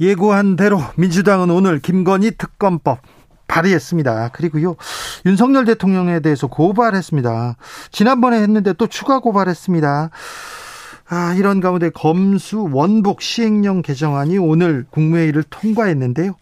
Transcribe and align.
예고한 0.00 0.56
대로 0.56 0.80
민주당은 0.96 1.50
오늘 1.50 1.78
김건희 1.80 2.32
특검법 2.36 3.00
발의했습니다. 3.46 4.30
그리고요 4.32 4.76
윤석열 5.26 5.64
대통령에 5.64 6.20
대해서 6.20 6.46
고발했습니다. 6.46 7.56
지난번에 7.92 8.40
했는데 8.42 8.72
또 8.72 8.86
추가 8.86 9.20
고발했습니다. 9.20 10.10
아, 11.06 11.34
이런 11.34 11.60
가운데 11.60 11.90
검수 11.90 12.66
원복 12.72 13.20
시행령 13.20 13.82
개정안이 13.82 14.38
오늘 14.38 14.86
국무회의를 14.90 15.44
통과했는데요. 15.44 16.34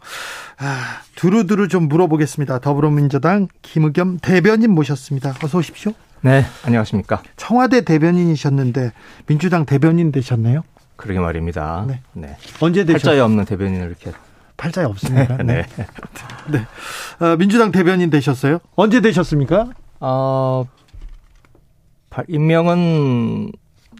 아, 0.59 1.01
두루두루 1.16 1.66
좀 1.66 1.88
물어보겠습니다. 1.88 2.60
더불어민주당 2.60 3.48
김의겸 3.62 4.19
대변인 4.23 4.71
모셨습니다. 4.71 5.34
어서 5.43 5.59
오십시오. 5.59 5.93
네, 6.21 6.45
안녕하십니까. 6.65 7.23
청와대 7.37 7.80
대변인이셨는데 7.80 8.93
민주당 9.27 9.66
대변인 9.66 10.12
되셨네요? 10.12 10.62
그러게 11.02 11.19
말입니다. 11.19 11.84
네. 11.88 12.01
네. 12.12 12.37
언제 12.61 12.84
되셨 12.84 13.02
팔자에 13.02 13.19
없는 13.19 13.45
대변인을 13.45 13.88
이렇게 13.88 14.13
팔자에 14.57 14.85
없습니다. 14.85 15.37
네. 15.38 15.66
네. 15.66 15.66
네. 16.49 16.66
어, 17.18 17.37
민주당 17.37 17.73
대변인 17.73 18.09
되셨어요? 18.09 18.60
언제 18.76 19.01
되셨습니까? 19.01 19.71
어, 19.99 20.65
임명은 22.29 23.51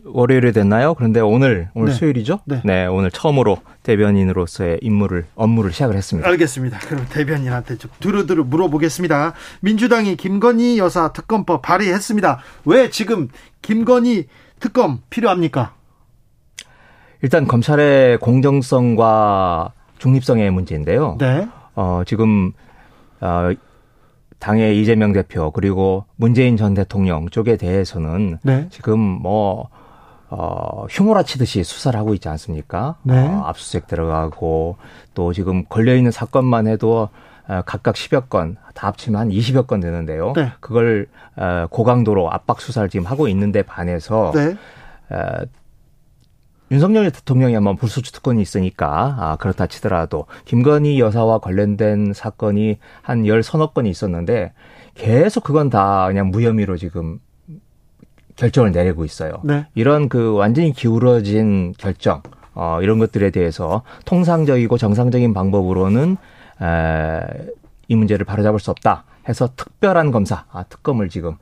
월요일에 0.05 0.53
됐나요? 0.53 0.95
그런데 0.95 1.19
오늘 1.19 1.71
오늘 1.75 1.89
네. 1.89 1.95
수요일이죠? 1.95 2.41
네. 2.65 2.87
오늘 2.87 3.11
처음으로 3.11 3.59
대변인으로서의 3.83 4.79
임무를 4.81 5.27
업무를 5.35 5.73
시작을 5.73 5.97
했습니다. 5.97 6.29
알겠습니다. 6.29 6.79
그럼 6.81 7.07
대변인한테 7.11 7.79
좀 7.79 7.91
두루두루 7.99 8.45
물어보겠습니다. 8.45 9.35
민주당이 9.61 10.17
김건희 10.17 10.79
여사 10.79 11.13
특검법 11.13 11.63
발의했습니다. 11.63 12.39
왜 12.65 12.91
지금 12.91 13.29
김건희 13.61 14.29
특검 14.61 15.01
필요합니까? 15.11 15.75
일단 17.23 17.47
검찰의 17.47 18.19
공정성과 18.19 19.73
중립성의 19.99 20.51
문제인데요. 20.51 21.17
네. 21.19 21.49
어, 21.75 22.03
지금 22.05 22.53
어, 23.21 23.51
당의 24.41 24.81
이재명 24.81 25.13
대표 25.13 25.53
그리고 25.53 26.05
문재인 26.17 26.57
전 26.57 26.75
대통령 26.75 27.29
쪽에 27.29 27.57
대해서는 27.57 28.39
네. 28.43 28.67
지금 28.71 28.99
뭐 28.99 29.69
어, 30.29 30.87
흉오라치듯이 30.91 31.63
수사를 31.63 31.99
하고 31.99 32.15
있지 32.15 32.29
않습니까? 32.29 32.97
네. 33.05 33.17
어, 33.17 33.45
압수수색 33.47 33.87
들어가고 33.87 34.77
또 35.15 35.33
지금 35.33 35.65
걸려 35.67 35.95
있는 35.95 36.11
사건만 36.11 36.67
해도 36.67 37.09
어, 37.49 37.63
각각 37.67 37.95
10여 37.95 38.29
건, 38.29 38.57
다 38.75 38.89
합치면 38.89 39.21
한 39.21 39.29
20여 39.29 39.67
건 39.69 39.79
되는데요. 39.81 40.33
네. 40.35 40.53
그걸 40.59 41.07
어, 41.37 41.67
고강도로 41.71 42.33
압박 42.33 42.61
수사를 42.61 42.89
지금 42.89 43.07
하고 43.07 43.29
있는데 43.29 43.63
반해서 43.63 44.33
네. 44.35 44.57
어, 45.11 45.45
윤석열 46.73 47.11
대통령이 47.11 47.55
한번 47.55 47.77
불소추 47.77 48.13
특권이 48.13 48.41
있으니까 48.43 49.15
아, 49.19 49.37
그렇다 49.37 49.67
치더라도 49.67 50.27
김건희 50.47 50.99
여사와 50.99 51.39
관련된 51.39 52.13
사건이 52.15 52.79
한 53.03 53.27
열 53.27 53.43
서너 53.43 53.69
건이 53.73 53.91
있었는데 53.91 54.53
계속 54.95 55.45
그건 55.45 55.71
다 55.71 56.07
그냥 56.09 56.31
무혐의로 56.31 56.77
지금 56.79 57.19
결정을 58.37 58.73
내리고 58.73 59.05
있어요. 59.05 59.35
네. 59.45 59.67
이런 59.75 60.09
그 60.09 60.35
완전히 60.35 60.73
기울어진 60.73 61.75
결정 61.77 62.23
어, 62.55 62.79
이런 62.83 62.99
것들에 62.99 63.31
대해서 63.31 63.83
통상적이고 64.07 64.77
정상적인 64.79 65.35
방법으로는 65.35 66.17
에, 66.63 67.21
이 67.89 67.95
문제를 67.97 68.25
바로잡을 68.25 68.59
수 68.59 68.71
없다 68.71 69.05
해서 69.29 69.51
특별한 69.57 70.11
검사 70.11 70.45
아, 70.51 70.63
특검을 70.65 71.11
지금 71.11 71.37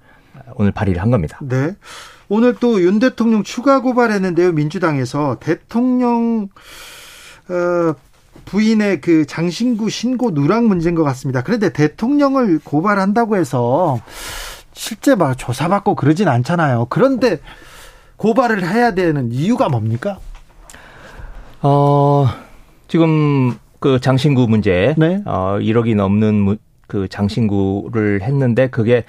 오늘 0.57 0.73
발의를 0.73 1.01
한 1.01 1.11
겁니다. 1.11 1.39
네. 1.43 1.75
오늘 2.31 2.55
또 2.55 2.81
윤 2.81 3.01
대통령 3.01 3.43
추가 3.43 3.81
고발했는데요. 3.81 4.53
민주당에서 4.53 5.37
대통령 5.41 6.49
어, 7.49 7.95
부인의 8.45 9.01
그 9.01 9.27
장신구 9.27 9.91
신고 9.91 10.33
누락 10.33 10.65
문제인 10.65 10.95
것 10.95 11.03
같습니다. 11.03 11.43
그런데 11.43 11.73
대통령을 11.73 12.61
고발한다고 12.63 13.37
해서 13.37 14.01
실제 14.73 15.17
막 15.17 15.37
조사받고 15.37 15.97
그러진 15.97 16.29
않잖아요. 16.29 16.87
그런데 16.89 17.41
고발을 18.17 18.63
해야 18.65 18.95
되는 18.95 19.33
이유가 19.33 19.69
뭡니까? 19.69 20.21
어, 21.63 22.29
지금 22.87 23.59
그 23.81 23.99
장신구 24.01 24.47
문제, 24.47 24.95
네. 24.97 25.21
어, 25.27 25.59
1억이 25.61 25.97
넘는 25.97 26.35
무, 26.35 26.57
그 26.87 27.09
장신구를 27.09 28.23
했는데 28.23 28.69
그게 28.69 29.05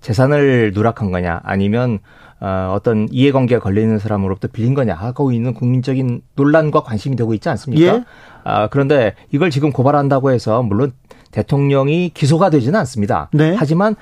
재산을 0.00 0.70
누락한 0.72 1.10
거냐 1.10 1.40
아니면 1.42 1.98
어, 2.40 2.72
어떤 2.74 3.06
이해관계가 3.10 3.60
걸려있는 3.62 3.98
사람으로부터 3.98 4.48
빌린 4.48 4.74
거냐 4.74 4.94
하고 4.94 5.30
있는 5.32 5.52
국민적인 5.54 6.22
논란과 6.36 6.82
관심이 6.82 7.14
되고 7.16 7.34
있지 7.34 7.48
않습니까? 7.50 7.94
예. 7.94 8.04
아, 8.44 8.68
그런데 8.68 9.14
이걸 9.30 9.50
지금 9.50 9.70
고발한다고 9.72 10.30
해서 10.30 10.62
물론 10.62 10.92
대통령이 11.32 12.10
기소가 12.14 12.48
되지는 12.50 12.78
않습니다. 12.80 13.28
네. 13.32 13.54
하지만 13.56 13.94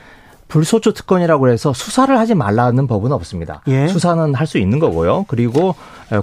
불소추 0.46 0.94
특권이라고 0.94 1.48
해서 1.50 1.72
수사를 1.74 2.16
하지 2.18 2.34
말라는 2.34 2.86
법은 2.86 3.12
없습니다. 3.12 3.60
예. 3.68 3.86
수사는 3.88 4.34
할 4.34 4.46
수 4.46 4.58
있는 4.58 4.78
거고요. 4.78 5.24
그리고 5.28 5.74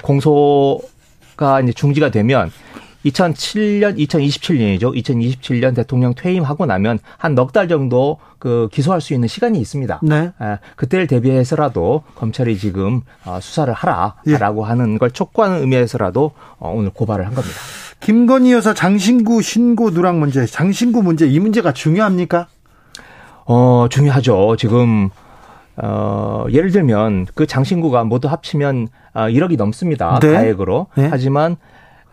공소가 0.01 1.61
이제 1.61 1.73
중지가 1.73 2.09
되면 2.09 2.51
2007년, 3.05 3.97
2027년이죠. 3.97 4.95
2027년 4.95 5.75
대통령 5.75 6.13
퇴임하고 6.15 6.65
나면 6.65 6.99
한 7.17 7.35
넉 7.35 7.51
달 7.53 7.67
정도 7.67 8.17
그 8.39 8.67
기소할 8.71 9.01
수 9.01 9.13
있는 9.13 9.27
시간이 9.27 9.59
있습니다. 9.59 9.99
네. 10.03 10.31
아, 10.39 10.57
그때를 10.75 11.07
대비해서라도 11.07 12.03
검찰이 12.15 12.57
지금 12.57 13.01
어, 13.25 13.39
수사를 13.41 13.71
하라라고 13.73 14.63
예. 14.63 14.67
하는 14.67 14.97
걸 14.97 15.11
촉구하는 15.11 15.59
의미에서라도 15.61 16.31
어, 16.59 16.73
오늘 16.75 16.89
고발을 16.91 17.25
한 17.25 17.33
겁니다. 17.33 17.55
김건희 18.01 18.51
여사 18.53 18.73
장신구 18.73 19.41
신고 19.41 19.91
누락 19.91 20.17
문제, 20.17 20.45
장신구 20.45 21.01
문제 21.03 21.27
이 21.27 21.39
문제가 21.39 21.71
중요합니까? 21.73 22.47
어, 23.45 23.87
중요하죠. 23.89 24.55
지금 24.57 25.09
어, 25.77 26.45
예를 26.51 26.71
들면 26.71 27.27
그 27.35 27.45
장신구가 27.47 28.03
모두 28.05 28.27
합치면 28.27 28.87
어, 29.13 29.21
1억이 29.23 29.57
넘습니다. 29.57 30.19
네. 30.19 30.31
가액으로. 30.33 30.87
네. 30.95 31.07
하지만 31.09 31.57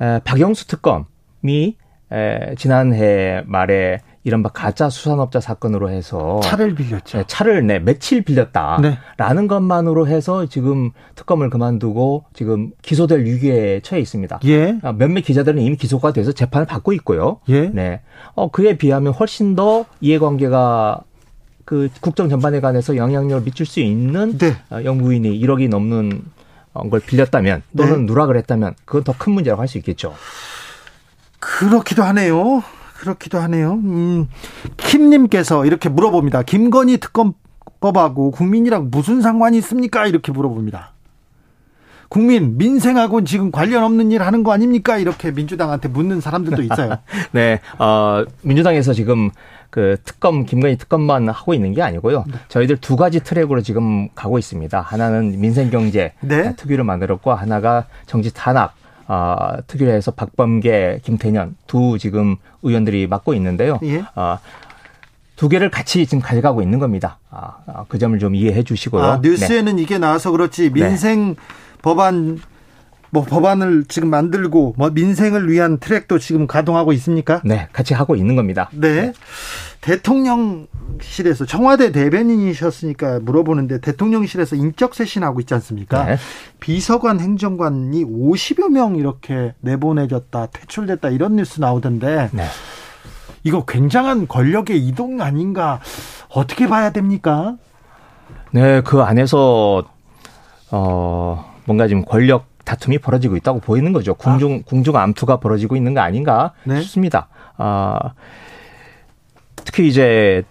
에, 0.02 0.20
박영수 0.24 0.66
특검이 0.66 1.76
에, 2.12 2.54
지난해 2.56 3.42
말에 3.46 4.00
이른바 4.24 4.50
가짜 4.50 4.88
수산업자 4.88 5.40
사건으로 5.40 5.90
해서 5.90 6.40
차를 6.44 6.74
빌렸죠. 6.74 7.18
네, 7.18 7.24
차를 7.26 7.66
네, 7.66 7.80
며칠 7.80 8.22
빌렸다라는 8.22 8.90
네. 9.18 9.46
것만으로 9.48 10.06
해서 10.06 10.46
지금 10.46 10.90
특검을 11.16 11.50
그만두고 11.50 12.24
지금 12.32 12.70
기소될 12.82 13.24
위기에 13.24 13.80
처해 13.80 14.00
있습니다. 14.00 14.40
예. 14.44 14.78
아, 14.82 14.92
몇몇 14.92 15.22
기자들은 15.22 15.60
이미 15.60 15.76
기소가 15.76 16.12
돼서 16.12 16.30
재판을 16.30 16.66
받고 16.66 16.92
있고요. 16.94 17.40
예. 17.48 17.68
네. 17.70 18.00
어, 18.34 18.50
그에 18.50 18.76
비하면 18.78 19.12
훨씬 19.12 19.56
더 19.56 19.86
이해관계가 20.00 21.02
그 21.64 21.88
국정 22.00 22.28
전반에 22.28 22.60
관해서 22.60 22.96
영향력을 22.96 23.44
미칠 23.44 23.66
수 23.66 23.80
있는 23.80 24.38
네. 24.38 24.54
어, 24.70 24.84
영부인이 24.84 25.40
1억이 25.40 25.68
넘는 25.68 26.12
어, 26.12 26.41
걸 26.74 27.00
빌렸다면 27.00 27.62
또는 27.76 28.00
네. 28.00 28.12
누락을 28.12 28.36
했다면 28.36 28.74
그건 28.84 29.04
더 29.04 29.14
큰 29.18 29.32
문제라고 29.32 29.60
할 29.60 29.68
수 29.68 29.78
있겠죠. 29.78 30.14
그렇기도 31.38 32.02
하네요. 32.04 32.62
그렇기도 32.94 33.38
하네요. 33.40 33.74
음, 33.74 34.28
킴님께서 34.76 35.66
이렇게 35.66 35.88
물어봅니다. 35.88 36.42
김건희 36.42 36.98
특검법하고 36.98 38.30
국민이랑 38.30 38.88
무슨 38.90 39.20
상관이 39.22 39.58
있습니까? 39.58 40.06
이렇게 40.06 40.30
물어봅니다. 40.32 40.92
국민, 42.08 42.58
민생하고는 42.58 43.24
지금 43.24 43.50
관련 43.50 43.82
없는 43.84 44.12
일 44.12 44.22
하는 44.22 44.42
거 44.42 44.52
아닙니까? 44.52 44.98
이렇게 44.98 45.30
민주당한테 45.30 45.88
묻는 45.88 46.20
사람들도 46.20 46.62
있어요. 46.62 46.98
네, 47.32 47.60
어, 47.78 48.24
민주당에서 48.42 48.92
지금 48.92 49.30
그 49.72 49.96
특검, 50.04 50.44
김건희 50.44 50.76
특검만 50.76 51.30
하고 51.30 51.54
있는 51.54 51.72
게 51.72 51.80
아니고요. 51.80 52.24
네. 52.26 52.34
저희들 52.48 52.76
두 52.76 52.94
가지 52.94 53.20
트랙으로 53.20 53.62
지금 53.62 54.10
가고 54.14 54.38
있습니다. 54.38 54.78
하나는 54.78 55.40
민생 55.40 55.70
경제 55.70 56.12
네. 56.20 56.54
특위를 56.56 56.84
만들었고, 56.84 57.32
하나가 57.32 57.86
정치 58.04 58.34
탄압, 58.34 58.74
어, 59.08 59.56
특위를 59.66 59.94
해서 59.94 60.10
박범계, 60.10 61.00
김태년 61.02 61.56
두 61.66 61.96
지금 61.98 62.36
의원들이 62.62 63.06
맡고 63.06 63.32
있는데요. 63.32 63.78
예. 63.84 64.04
어, 64.14 64.38
두 65.36 65.48
개를 65.48 65.70
같이 65.70 66.04
지금 66.04 66.20
가져가고 66.20 66.60
있는 66.60 66.78
겁니다. 66.78 67.18
아, 67.30 67.56
아, 67.66 67.84
그 67.88 67.98
점을 67.98 68.16
좀 68.18 68.34
이해해 68.34 68.62
주시고요. 68.64 69.02
아, 69.02 69.20
네. 69.22 69.30
뉴스에는 69.30 69.78
이게 69.78 69.96
나와서 69.96 70.32
그렇지 70.32 70.68
민생 70.68 71.34
법안 71.80 72.42
뭐 73.14 73.24
법안을 73.24 73.84
지금 73.88 74.08
만들고 74.08 74.72
뭐 74.78 74.88
민생을 74.88 75.50
위한 75.50 75.78
트랙도 75.78 76.18
지금 76.18 76.46
가동하고 76.46 76.94
있습니까? 76.94 77.42
네, 77.44 77.68
같이 77.70 77.92
하고 77.92 78.16
있는 78.16 78.36
겁니다. 78.36 78.70
네. 78.72 79.02
네. 79.02 79.12
대통령실에서 79.82 81.44
청와대 81.44 81.92
대변인이셨으니까 81.92 83.20
물어보는데 83.20 83.82
대통령실에서 83.82 84.56
인적 84.56 84.94
쇄신하고 84.94 85.40
있지 85.40 85.52
않습니까? 85.52 86.06
네. 86.06 86.16
비서관 86.58 87.20
행정관이 87.20 88.02
50여 88.02 88.70
명 88.70 88.96
이렇게 88.96 89.52
내보내졌다, 89.60 90.46
퇴출됐다 90.46 91.10
이런 91.10 91.36
뉴스 91.36 91.60
나오던데 91.60 92.30
네. 92.32 92.44
이거 93.44 93.66
굉장한 93.66 94.26
권력의 94.26 94.78
이동 94.86 95.20
아닌가 95.20 95.80
어떻게 96.30 96.66
봐야 96.66 96.92
됩니까? 96.92 97.56
네, 98.52 98.80
그 98.80 99.02
안에서 99.02 99.84
어 100.70 101.52
뭔가 101.66 101.86
지금 101.88 102.06
권력 102.06 102.51
다툼이 102.64 102.98
벌어지고 102.98 103.36
있다고 103.36 103.60
보이는 103.60 103.92
거죠. 103.92 104.14
궁중 104.14 104.60
아. 104.62 104.62
궁중 104.64 104.96
암투가 104.96 105.38
벌어지고 105.38 105.76
있는 105.76 105.94
거 105.94 106.00
아닌가 106.00 106.52
네? 106.64 106.80
싶습니다. 106.80 107.28
아 107.56 108.12
특히 109.56 109.88
이제 109.88 110.44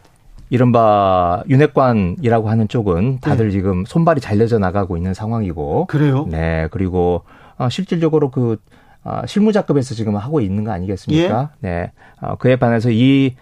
이른바 0.49 1.43
윤핵관이라고 1.47 2.49
하는 2.49 2.67
쪽은 2.67 3.19
다들 3.21 3.45
네. 3.47 3.51
지금 3.51 3.85
손발이 3.85 4.19
잘려져 4.19 4.59
나가고 4.59 4.97
있는 4.97 5.13
상황이고. 5.13 5.85
그래요? 5.85 6.27
네. 6.29 6.67
그리고 6.71 7.23
어, 7.57 7.69
실질적으로 7.69 8.31
그 8.31 8.57
어, 9.03 9.21
실무자급에서 9.25 9.95
지금 9.95 10.17
하고 10.17 10.41
있는 10.41 10.65
거 10.65 10.71
아니겠습니까? 10.71 11.51
예? 11.63 11.67
네. 11.67 11.91
어, 12.19 12.35
그에 12.35 12.57
반해서 12.57 12.89
이 12.91 13.35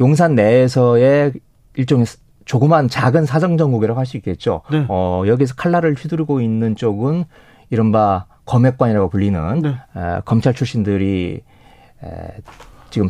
용산 0.00 0.34
내에서의 0.34 1.32
일종의 1.76 2.06
조그만 2.44 2.88
작은 2.88 3.26
사정 3.26 3.56
정국이라고 3.56 3.98
할 3.98 4.06
수 4.06 4.16
있겠죠. 4.18 4.62
네. 4.70 4.84
어, 4.88 5.22
여기서 5.26 5.54
칼날을 5.54 5.94
휘두르고 5.94 6.40
있는 6.40 6.76
쪽은 6.76 7.24
이른바 7.70 8.26
검핵관이라고 8.44 9.08
불리는 9.08 9.62
네. 9.62 9.68
에, 9.96 10.20
검찰 10.24 10.52
출신들이 10.54 11.42
에, 12.02 12.08
지금 12.90 13.08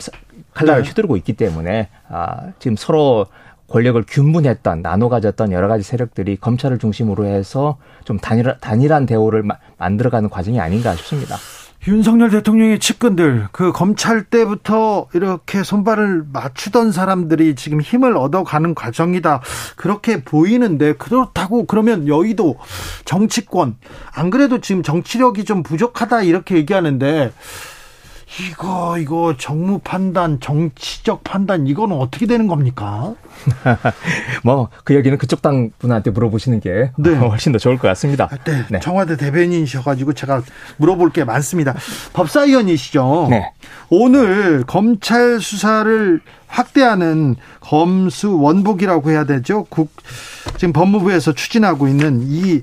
칼날을 0.55 0.83
네. 0.83 0.89
휘두르고 0.89 1.17
있기 1.19 1.33
때문에 1.35 1.89
아, 2.09 2.53
지금 2.59 2.77
서로 2.77 3.27
권력을 3.69 4.03
균분했던 4.07 4.83
나눠 4.83 5.09
가졌던 5.09 5.51
여러 5.51 5.69
가지 5.69 5.83
세력들이 5.83 6.37
검찰을 6.37 6.79
중심으로 6.79 7.25
해서 7.27 7.79
좀 8.05 8.19
단일, 8.19 8.57
단일한 8.61 9.07
대우를 9.07 9.43
마, 9.43 9.57
만들어가는 9.79 10.31
과정이 10.31 10.61
아닌가 10.61 10.95
싶습니다. 10.95 11.37
윤석열 11.87 12.31
대통령의 12.31 12.79
측근들, 12.79 13.49
그 13.53 13.71
검찰 13.71 14.25
때부터 14.25 15.07
이렇게 15.13 15.63
손발을 15.63 16.25
맞추던 16.33 16.93
사람들이 16.93 17.55
지금 17.57 17.83
힘을 17.83 18.17
얻어가는 18.17 18.75
과정이다. 18.75 19.43
그렇게 19.77 20.25
보이는데, 20.25 20.95
그렇다고 20.95 21.67
그러면 21.67 22.09
여의도 22.09 22.57
정치권, 23.05 23.77
안 24.15 24.31
그래도 24.31 24.63
지금 24.63 24.83
정치력이 24.83 25.45
좀 25.45 25.63
부족하다 25.63 26.23
이렇게 26.23 26.57
얘기하는데, 26.57 27.33
이거 28.41 28.99
이거 28.99 29.35
정무 29.39 29.79
판단, 29.79 30.41
정치적 30.41 31.25
판단 31.25 31.67
이거는 31.67 31.97
어떻게 31.97 32.27
되는 32.27 32.47
겁니까? 32.49 33.15
뭐 34.43 34.69
그 34.85 34.95
얘기는 34.95 35.17
그쪽 35.19 35.43
당 35.43 35.71
분한테 35.79 36.11
물어보시는 36.11 36.61
게 36.61 36.91
네. 36.99 37.15
훨씬 37.17 37.53
더 37.53 37.59
좋을 37.59 37.79
것 37.79 37.89
같습니다. 37.89 38.29
네, 38.45 38.65
네. 38.71 38.81
청와대 38.81 39.17
대변인이셔가지고 39.17 40.13
제가 40.13 40.43
물어볼 40.77 41.11
게 41.11 41.25
많습니다. 41.25 41.75
법사위원이시죠? 42.13 43.29
네. 43.31 43.53
오늘 43.89 44.65
검찰 44.67 45.41
수사를 45.41 46.21
확대하는 46.47 47.37
검수 47.61 48.39
원복이라고 48.39 49.11
해야 49.11 49.25
되죠. 49.25 49.65
국 49.69 49.91
지금 50.59 50.73
법무부에서 50.73 51.33
추진하고 51.33 51.89
있는 51.89 52.21
이 52.23 52.63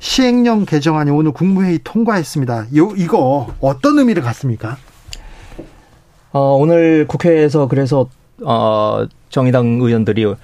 시행령 0.00 0.66
개정안이 0.66 1.10
오늘 1.10 1.32
국무회의 1.32 1.80
통과했습니다. 1.84 2.66
요 2.76 2.92
이거 2.96 3.54
어떤 3.60 3.98
의미를 3.98 4.22
갖습니까? 4.22 4.76
어, 6.32 6.56
오늘 6.56 7.06
국회에서 7.06 7.68
그래서 7.68 8.08
어, 8.42 9.06
정의당 9.28 9.78
의원들이 9.80 10.34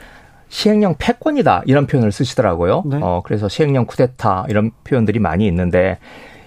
시행령 0.49 0.94
패권이다 0.99 1.62
이런 1.67 1.87
표현을 1.87 2.12
쓰시더라고요. 2.12 2.85
네. 2.87 2.99
어, 3.03 3.23
그래서 3.25 3.49
시행령 3.49 3.87
쿠데타 3.87 4.47
이런 4.49 4.71
표현들이 4.85 5.19
많이 5.19 5.47
있는데 5.47 5.99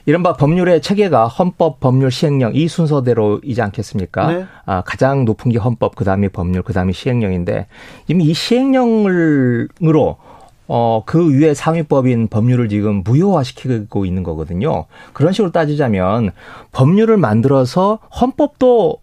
이른바 0.06 0.34
법률의 0.34 0.82
체계가 0.82 1.28
헌법, 1.28 1.80
법률, 1.80 2.10
시행령 2.10 2.56
이 2.56 2.68
순서대로이지 2.68 3.62
않겠습니까? 3.62 4.32
네. 4.32 4.46
아, 4.66 4.82
가장 4.82 5.24
높은 5.26 5.52
게 5.52 5.60
헌법, 5.60 5.96
그 5.96 6.04
다음이 6.04 6.30
법률, 6.30 6.64
그 6.64 6.74
다음이 6.74 6.94
시행령인데 6.94 7.68
이미 8.08 8.24
이 8.24 8.34
시행령으로 8.34 10.18
어, 10.68 11.04
그 11.06 11.32
위에 11.34 11.54
상위법인 11.54 12.28
법률을 12.30 12.70
지금 12.70 13.04
무효화시키고 13.04 14.06
있는 14.06 14.24
거거든요. 14.24 14.86
그런 15.14 15.34
식으로 15.34 15.52
따지자면 15.52 16.32
법률을 16.72 17.18
만들어서 17.18 18.00
헌법도 18.20 18.98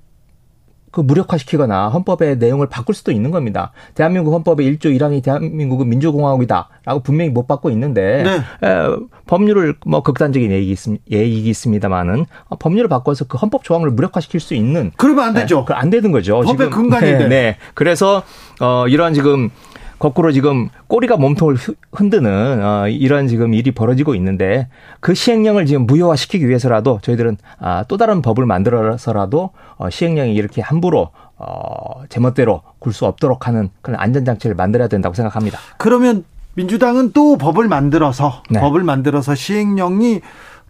그 0.96 1.02
무력화시키거나 1.02 1.88
헌법의 1.88 2.38
내용을 2.38 2.68
바꿀 2.70 2.94
수도 2.94 3.12
있는 3.12 3.30
겁니다. 3.30 3.72
대한민국 3.94 4.32
헌법의 4.32 4.66
1조 4.66 4.86
1항이 4.98 5.22
대한민국은 5.22 5.90
민주공화국이다라고 5.90 7.00
분명히 7.02 7.30
못 7.30 7.46
받고 7.46 7.68
있는데 7.68 8.22
네. 8.22 8.66
에, 8.66 8.96
법률을 9.26 9.76
뭐 9.84 10.02
극단적인 10.02 10.50
얘기 10.50 10.70
있, 10.70 10.78
있습니다만은 11.10 12.24
어, 12.48 12.56
법률을 12.56 12.88
바꿔서 12.88 13.26
그 13.26 13.36
헌법 13.36 13.62
조항을 13.62 13.90
무력화시킬 13.90 14.40
수 14.40 14.54
있는 14.54 14.90
그러면 14.96 15.24
안 15.24 15.34
되죠. 15.34 15.66
네, 15.68 15.74
안 15.74 15.90
되는 15.90 16.12
거죠. 16.12 16.40
법의 16.40 16.70
근간인데. 16.70 17.18
네, 17.18 17.28
네. 17.28 17.56
그래서 17.74 18.22
어 18.60 18.86
이런 18.88 19.12
지금 19.12 19.50
거꾸로 19.98 20.30
지금 20.32 20.68
꼬리가 20.88 21.16
몸통을 21.16 21.56
흔드는 21.92 22.64
어, 22.64 22.88
이런 22.88 23.28
지금 23.28 23.54
일이 23.54 23.70
벌어지고 23.70 24.14
있는데 24.14 24.68
그 25.00 25.14
시행령을 25.14 25.66
지금 25.66 25.86
무효화시키기 25.86 26.46
위해서라도 26.48 26.98
저희들은 27.02 27.38
아, 27.58 27.84
또 27.88 27.96
다른 27.96 28.20
법을 28.22 28.44
만들어서라도 28.46 29.50
어, 29.76 29.90
시행령이 29.90 30.34
이렇게 30.34 30.60
함부로 30.60 31.10
어, 31.38 32.02
제멋대로 32.08 32.62
굴 32.78 32.92
수 32.92 33.06
없도록 33.06 33.46
하는 33.46 33.70
그런 33.82 33.98
안전장치를 34.00 34.54
만들어야 34.54 34.88
된다고 34.88 35.14
생각합니다. 35.14 35.58
그러면 35.76 36.24
민주당은 36.54 37.12
또 37.12 37.36
법을 37.36 37.68
만들어서 37.68 38.42
네. 38.48 38.60
법을 38.60 38.82
만들어서 38.82 39.34
시행령이 39.34 40.20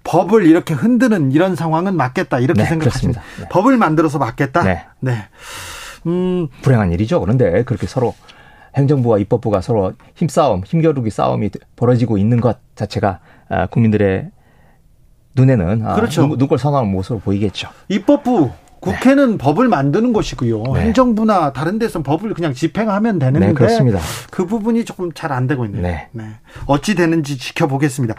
법을 0.02 0.46
이렇게 0.46 0.74
흔드는 0.74 1.32
이런 1.32 1.56
상황은 1.56 1.96
맞겠다 1.96 2.38
이렇게 2.38 2.62
네, 2.62 2.68
생각하십니다. 2.68 3.22
네. 3.40 3.48
법을 3.50 3.76
만들어서 3.76 4.18
맞겠다. 4.18 4.62
네. 4.62 4.84
네. 5.00 5.24
음. 6.06 6.48
불행한 6.62 6.92
일이죠. 6.92 7.20
그런데 7.20 7.64
그렇게 7.64 7.86
서로 7.86 8.14
행정부와 8.76 9.18
입법부가 9.18 9.60
서로 9.60 9.92
힘싸움, 10.14 10.62
힘겨루기 10.64 11.10
싸움이 11.10 11.50
벌어지고 11.76 12.18
있는 12.18 12.40
것 12.40 12.58
자체가 12.74 13.20
아, 13.48 13.66
국민들의 13.66 14.30
눈에는 15.34 15.86
아, 15.86 15.94
그렇죠. 15.94 16.26
눈꼴 16.26 16.58
선호하는 16.58 16.90
모습으로 16.90 17.20
보이겠죠. 17.20 17.68
입법부 17.88 18.50
국회는 18.80 19.32
네. 19.32 19.38
법을 19.38 19.68
만드는 19.68 20.12
것이고요. 20.12 20.62
네. 20.74 20.80
행정부나 20.82 21.52
다른 21.52 21.78
데서는 21.78 22.02
법을 22.04 22.34
그냥 22.34 22.52
집행하면 22.52 23.18
되는데 23.18 23.48
네, 23.48 23.52
그렇습니다. 23.52 23.98
그 24.30 24.46
부분이 24.46 24.84
조금 24.84 25.10
잘 25.12 25.32
안 25.32 25.46
되고 25.46 25.64
있네요. 25.64 25.82
네. 25.82 26.08
네. 26.12 26.24
어찌 26.66 26.94
되는지 26.94 27.36
지켜보겠습니다. 27.38 28.14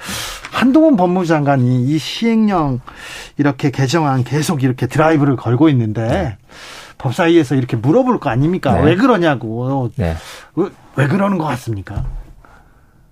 한동훈 0.51 0.97
법무장관이 0.97 1.85
이 1.85 1.97
시행령 1.97 2.81
이렇게 3.37 3.71
개정안 3.71 4.23
계속 4.23 4.63
이렇게 4.63 4.87
드라이브를 4.87 5.35
걸고 5.37 5.69
있는데 5.69 6.07
네. 6.07 6.37
법사위에서 6.97 7.55
이렇게 7.55 7.77
물어볼 7.77 8.19
거 8.19 8.29
아닙니까? 8.29 8.73
네. 8.79 8.85
왜 8.85 8.95
그러냐고. 8.95 9.89
네. 9.95 10.15
왜, 10.55 10.69
왜 10.95 11.07
그러는 11.07 11.37
것 11.37 11.45
같습니까? 11.45 12.05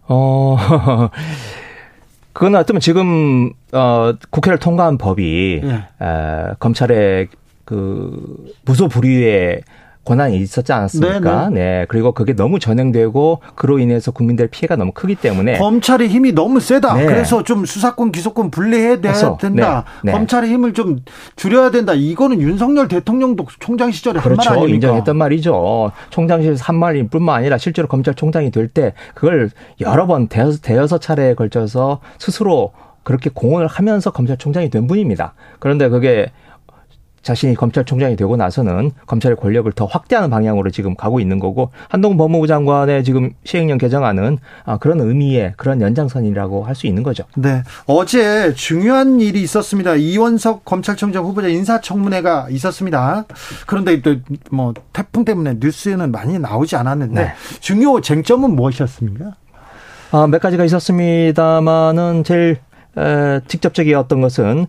어, 0.07 0.57
그건 2.33 2.55
어쩌면 2.55 2.79
지금, 2.79 3.51
어, 3.71 4.13
국회를 4.29 4.59
통과한 4.59 4.97
법이, 4.97 5.61
네. 5.63 5.87
에, 6.01 6.53
검찰의 6.59 7.29
그, 7.63 8.53
무소 8.65 8.87
불위의 8.87 9.61
권한이 10.05 10.37
있었지 10.37 10.71
않았습니까? 10.71 11.49
네네. 11.49 11.49
네. 11.49 11.79
네. 11.79 11.85
그리고 11.89 12.11
그게 12.11 12.33
너무 12.33 12.59
전행되고 12.59 13.41
그로 13.55 13.79
인해서 13.79 14.11
국민들 14.11 14.47
피해가 14.47 14.75
너무 14.75 14.91
크기 14.93 15.15
때문에 15.15 15.57
검찰의 15.57 16.07
힘이 16.09 16.31
너무 16.31 16.59
세다. 16.59 16.93
네. 16.95 17.05
그래서 17.05 17.43
좀 17.43 17.65
수사권 17.65 18.11
기소권 18.11 18.51
분리해야 18.51 19.01
된다. 19.01 19.37
네. 20.03 20.11
네. 20.11 20.11
검찰의 20.11 20.49
힘을 20.49 20.73
좀 20.73 20.99
줄여야 21.35 21.71
된다. 21.71 21.93
이거는 21.93 22.39
윤석열 22.39 22.87
대통령도 22.87 23.47
총장 23.59 23.91
시절에 23.91 24.19
그렇죠. 24.19 24.41
한말 24.41 24.57
아닙니까? 24.57 24.75
인정했던 24.75 25.17
말이죠. 25.17 25.91
총장실에서 26.11 26.63
한 26.63 26.75
말뿐만 26.75 27.35
아니라 27.35 27.57
실제로 27.57 27.87
검찰총장이 27.87 28.51
될 28.51 28.65
때 28.75 28.93
그걸 29.13 29.49
여러 29.79 30.05
번 30.05 30.27
대여섯, 30.27 30.61
대여섯 30.61 31.01
차례에 31.01 31.33
걸쳐서 31.35 32.01
스스로 32.17 32.73
그렇게 33.03 33.29
공헌을 33.33 33.67
하면서 33.67 34.11
검찰총장이 34.11 34.69
된 34.69 34.87
분입니다. 34.87 35.33
그런데 35.59 35.87
그게 35.89 36.31
자신이 37.25 37.55
검찰총장이 37.55 38.15
되고 38.15 38.37
나서는 38.37 38.91
검찰의 39.07 39.35
권력을 39.37 39.69
더 39.71 39.85
확대하는 39.85 40.29
방향으로 40.29 40.69
지금 40.69 40.95
가고 40.95 41.19
있는 41.19 41.39
거고 41.39 41.71
한동훈 41.89 42.17
법무부 42.17 42.45
장관의 42.45 43.03
지금 43.03 43.31
시행령 43.43 43.79
개정안은 43.79 44.37
아, 44.63 44.77
그런 44.77 45.01
의미의 45.01 45.55
그런 45.57 45.81
연장선이라고 45.81 46.63
할 46.63 46.75
수 46.75 46.87
있는 46.87 47.03
거죠. 47.03 47.23
네. 47.37 47.63
어제 47.87 48.53
중요한 48.53 49.21
일이 49.21 49.41
있었습니다. 49.41 49.95
이원석 49.95 50.65
검찰총장 50.65 51.23
후보자 51.23 51.47
인사청문회가 51.47 52.47
있었습니다. 52.49 53.25
그런데 53.65 54.01
또 54.01 54.15
뭐 54.51 54.73
태풍 54.93 55.25
때문에 55.25 55.55
뉴스에는 55.59 56.11
많이 56.11 56.37
나오지 56.37 56.75
않았는데 56.75 57.21
네. 57.21 57.33
중요 57.59 58.01
쟁점은 58.01 58.55
무엇이었습니까? 58.55 59.33
아, 60.11 60.27
몇 60.27 60.39
가지가 60.39 60.63
있었습니다만은 60.65 62.23
제일 62.23 62.57
에, 62.97 63.39
직접적이었던 63.47 64.21
것은 64.21 64.67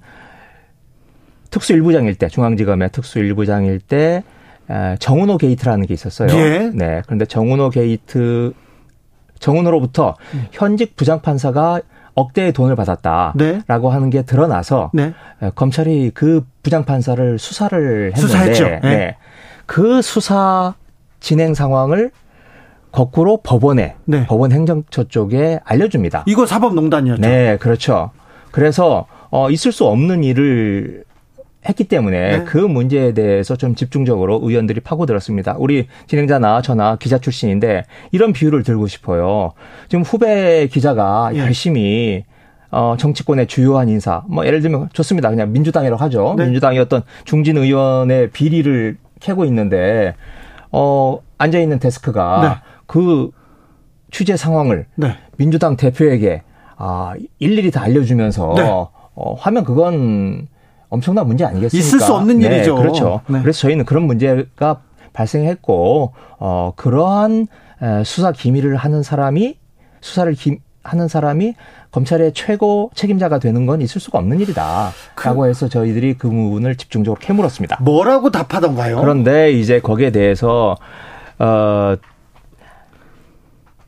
특수 1.57 1.73
일부장일 1.73 2.17
때 2.17 2.29
중앙지검의 2.29 2.91
특수 2.93 3.19
일부장일 3.19 3.81
때 3.81 4.23
에, 4.69 4.97
정운호 4.99 5.39
게이트라는 5.39 5.87
게 5.87 5.95
있었어요. 5.95 6.29
예. 6.37 6.71
네. 6.75 7.01
그런데 7.07 7.25
정운호 7.25 7.71
게이트 7.71 8.53
정은호로부터 9.39 10.17
음. 10.35 10.47
현직 10.53 10.97
부장판사가 10.97 11.81
억대의 12.15 12.53
돈을 12.53 12.77
받았다라고 12.77 13.39
네. 13.39 13.63
하는 13.67 14.11
게 14.11 14.21
드러나서 14.21 14.91
네. 14.93 15.15
에, 15.41 15.51
검찰이 15.55 16.11
그 16.13 16.45
부장판사를 16.63 17.39
수사를 17.39 18.13
했는데 18.15 18.21
수사했죠. 18.21 18.65
네. 18.65 18.81
네. 18.83 19.17
그 19.65 20.03
수사 20.03 20.75
진행 21.21 21.55
상황을 21.55 22.11
거꾸로 22.93 23.39
법원에 23.39 23.97
네. 24.05 24.27
법원 24.27 24.53
행정처 24.53 25.05
쪽에 25.05 25.59
알려줍니다. 25.65 26.25
이거 26.27 26.45
사법농단이었죠. 26.45 27.23
네, 27.23 27.57
그렇죠. 27.57 28.11
그래서 28.51 29.07
어 29.31 29.51
있을 29.51 29.73
수 29.73 29.87
없는 29.87 30.23
일을 30.23 31.05
했기 31.69 31.85
때문에 31.85 32.39
네. 32.39 32.45
그 32.45 32.59
문제에 32.59 33.13
대해서 33.13 33.57
좀 33.57 33.75
집중적으로 33.75 34.41
의원들이 34.43 34.81
파고들었습니다. 34.81 35.57
우리 35.59 35.89
진행자나 36.07 36.63
저나 36.63 36.97
기자 36.97 37.19
출신인데 37.19 37.85
이런 38.13 38.33
비유를 38.33 38.63
들고 38.63 38.87
싶어요. 38.87 39.53
지금 39.89 40.03
후배 40.03 40.69
기자가 40.69 41.31
예. 41.35 41.39
열심히 41.39 42.25
어 42.71 42.97
정치권의 42.99 43.47
주요한 43.47 43.89
인사 43.89 44.23
뭐 44.29 44.47
예를 44.47 44.61
들면 44.61 44.91
좋습니다. 44.93 45.31
그냥 45.31 45.53
민주당이라고 45.53 46.03
하죠. 46.05 46.35
네. 46.39 46.45
민주당이 46.45 46.79
어떤 46.79 47.03
중진 47.25 47.57
의원의 47.57 48.31
비리를 48.31 48.97
캐고 49.21 49.45
있는데 49.45 50.15
어 50.71 51.19
앉아 51.39 51.59
있는 51.59 51.79
데스크가 51.79 52.41
네. 52.43 52.71
그 52.87 53.31
취재 54.11 54.37
상황을 54.37 54.87
네. 54.95 55.17
민주당 55.37 55.77
대표에게 55.77 56.43
아 56.77 57.15
일일이 57.39 57.71
다 57.71 57.83
알려주면서 57.83 58.55
네. 58.57 58.63
어, 59.19 59.35
하면 59.39 59.65
그건 59.65 60.49
엄청난 60.97 61.27
문제 61.27 61.45
아니겠습니까? 61.45 61.87
있을 61.87 62.01
수 62.01 62.15
없는 62.15 62.39
네, 62.39 62.47
일이죠. 62.57 62.77
그렇죠. 62.77 63.21
네. 63.29 63.41
그래서 63.41 63.61
저희는 63.61 63.85
그런 63.85 64.05
문제가 64.05 64.81
발생했고 65.13 66.13
어 66.39 66.73
그러한 66.77 67.47
에, 67.83 68.05
수사 68.05 68.33
기밀을 68.33 68.77
하는 68.77 69.03
사람이 69.03 69.59
수사를 70.01 70.33
기, 70.35 70.59
하는 70.83 71.09
사람이 71.09 71.55
검찰의 71.91 72.33
최고 72.35 72.91
책임자가 72.95 73.39
되는 73.39 73.67
건 73.67 73.81
있을 73.81 74.01
수가 74.01 74.19
없는 74.19 74.41
일이다 74.41 74.91
라고 75.25 75.47
해서 75.47 75.69
저희들이 75.69 76.15
그 76.15 76.29
부분을 76.29 76.77
집중적으로 76.77 77.19
캐물었습니다. 77.21 77.79
뭐라고 77.81 78.31
답하던가요? 78.31 79.01
그런데 79.01 79.53
이제 79.53 79.81
거기에 79.81 80.11
대해서 80.11 80.77
어 81.39 81.97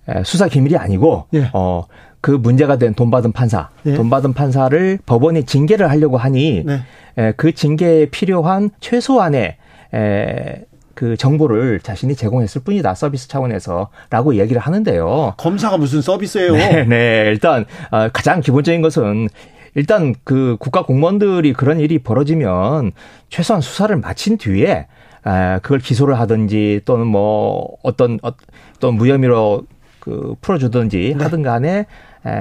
에, 0.09 0.23
수사 0.25 0.49
기밀이 0.49 0.77
아니고 0.77 1.27
예. 1.35 1.51
어 1.53 1.85
그 2.21 2.31
문제가 2.33 2.77
된 2.77 2.95
돈 2.95 3.11
받은 3.11 3.33
판사, 3.33 3.69
예. 3.87 3.95
돈 3.95 4.11
받은 4.11 4.33
판사를 4.33 4.99
법원이 5.07 5.45
징계를 5.45 5.89
하려고 5.91 6.17
하니 6.17 6.65
네. 6.67 6.81
에, 7.17 7.33
그 7.37 7.53
징계에 7.53 8.07
필요한 8.07 8.71
최소한의 8.81 9.57
에, 9.95 10.65
그 10.95 11.17
정보를 11.17 11.79
자신이 11.81 12.17
제공했을 12.17 12.63
뿐이다 12.63 12.95
서비스 12.95 13.29
차원에서라고 13.29 14.35
얘기를 14.35 14.61
하는데요. 14.61 15.35
검사가 15.37 15.77
무슨 15.77 16.03
서비스예요? 16.03 16.53
네, 16.55 16.85
네. 16.85 17.25
일단 17.29 17.67
아, 17.93 18.09
가장 18.09 18.41
기본적인 18.41 18.83
것은 18.83 19.29
일단 19.77 20.13
그 20.25 20.57
국가 20.59 20.83
공무원들이 20.83 21.53
그런 21.53 21.79
일이 21.79 22.01
벌어지면 22.01 22.91
최소한 23.29 23.61
수사를 23.61 23.95
마친 23.97 24.39
뒤에 24.39 24.89
아, 25.23 25.61
그걸 25.63 25.79
기소를 25.79 26.19
하든지 26.19 26.81
또는 26.85 27.07
뭐 27.07 27.77
어떤 27.85 28.19
어떤 28.23 28.95
무혐의로 28.95 29.67
그 30.01 30.35
풀어주든지 30.41 31.15
네. 31.17 31.23
하든 31.23 31.43
간에 31.43 31.71
에, 31.79 31.87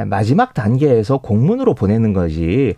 마지막 0.06 0.54
단계에서 0.54 1.18
공문으로 1.18 1.74
보내는 1.74 2.14
거지 2.14 2.76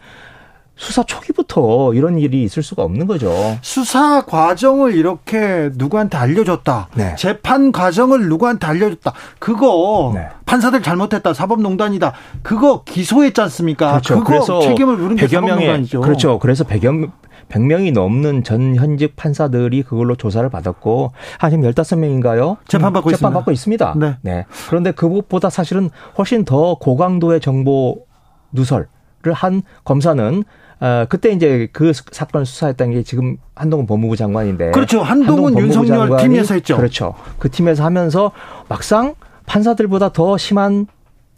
수사 0.75 1.03
초기부터 1.03 1.93
이런 1.93 2.17
일이 2.17 2.41
있을 2.43 2.63
수가 2.63 2.83
없는 2.83 3.05
거죠. 3.05 3.33
수사 3.61 4.23
과정을 4.25 4.95
이렇게 4.95 5.69
누구한테 5.75 6.17
알려줬다. 6.17 6.87
네. 6.95 7.15
재판 7.17 7.73
과정을 7.73 8.29
누구한테 8.29 8.65
알려줬다. 8.65 9.11
그거 9.39 10.13
네. 10.15 10.27
판사들 10.45 10.81
잘못했다. 10.81 11.33
사법농단이다. 11.33 12.13
그거 12.43 12.83
기소했지 12.85 13.41
않습니까? 13.41 13.89
그렇죠. 13.89 14.23
그래서 14.23 14.61
책임을 14.61 14.95
물은 14.95 15.15
게 15.17 15.25
100여 15.25 15.41
명의 15.41 15.49
사법농단이죠. 15.49 15.99
그렇죠. 15.99 16.39
그래서 16.39 16.63
100여 16.63 17.11
100명이 17.49 17.93
넘는 17.93 18.43
전 18.43 18.75
현직 18.75 19.15
판사들이 19.15 19.83
그걸로 19.83 20.15
조사를 20.15 20.47
받았고 20.49 21.11
한 21.39 21.51
지금 21.51 21.69
15명인가요? 21.69 22.57
재판받고 22.67 23.09
재판 23.09 23.29
있습니다. 23.29 23.29
받고 23.31 23.51
있습니다. 23.51 23.95
네. 24.21 24.45
그런데 24.67 24.91
그것보다 24.91 25.49
사실은 25.49 25.89
훨씬 26.17 26.45
더 26.45 26.75
고강도의 26.75 27.41
정보 27.41 28.05
누설을 28.51 28.87
한 29.33 29.63
검사는 29.83 30.43
어, 30.81 31.05
그때 31.09 31.31
이제 31.31 31.67
그 31.73 31.91
사건을 31.93 32.45
수사했다는 32.45 32.93
게 32.93 33.03
지금 33.03 33.37
한동훈 33.53 33.85
법무부 33.85 34.15
장관인데. 34.15 34.71
그렇죠. 34.71 35.01
한동훈 35.01 35.53
법무부 35.53 35.61
윤석열 35.61 36.17
팀에서 36.17 36.53
했죠. 36.53 36.77
그렇죠. 36.77 37.15
그 37.37 37.49
팀에서 37.51 37.83
하면서 37.83 38.31
막상 38.69 39.15
판사들보다 39.45 40.13
더 40.13 40.37
심한 40.37 40.87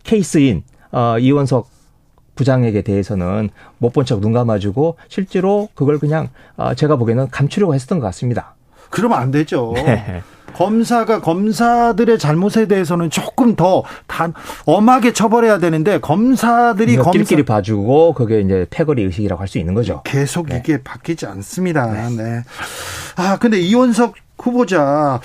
케이스인 0.04 0.64
어, 0.92 1.18
이원석 1.18 1.70
부장에게 2.36 2.82
대해서는 2.82 3.50
못 3.78 3.94
본 3.94 4.06
척 4.06 4.20
눈 4.22 4.32
감아주고 4.34 4.98
실제로 5.10 5.70
그걸 5.76 6.00
그냥 6.00 6.30
어, 6.58 6.74
제가 6.74 6.96
보기에는 6.96 7.30
감추려고 7.30 7.74
했었던 7.76 8.00
것 8.00 8.06
같습니다. 8.08 8.56
그러면 8.90 9.20
안 9.20 9.32
되죠. 9.32 9.72
네. 9.76 10.22
검사가 10.54 11.22
검사들의 11.22 12.20
잘못에 12.20 12.66
대해서는 12.68 13.10
조금 13.10 13.56
더 13.56 13.84
단 14.06 14.34
엄하게 14.66 15.14
처벌해야 15.14 15.60
되는데 15.60 16.00
검사들이 16.02 16.98
검사 16.98 17.12
끼리끼리 17.12 17.44
봐주고 17.46 18.14
그게 18.14 18.42
이제 18.42 18.68
패거리 18.70 19.02
의식이라고 19.04 19.40
할 19.40 19.48
수 19.48 19.58
있는 19.60 19.74
거죠. 19.74 20.02
계속 20.04 20.48
네. 20.48 20.58
이게 20.58 20.84
바뀌지 20.84 21.26
않습니다. 21.26 21.86
네. 22.10 22.42
아, 23.16 23.38
근데 23.40 23.60
이원석 23.62 24.16
후보자 24.38 25.22